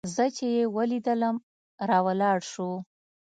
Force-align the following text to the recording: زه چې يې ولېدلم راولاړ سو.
زه 0.15 0.25
چې 0.35 0.45
يې 0.55 0.63
ولېدلم 0.75 1.35
راولاړ 1.89 2.37
سو. 2.51 2.69